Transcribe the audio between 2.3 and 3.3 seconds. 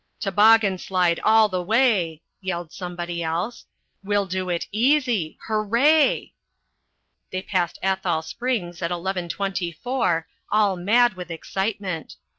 yelled somebody